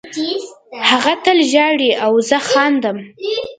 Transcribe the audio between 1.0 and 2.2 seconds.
تل ژاړي او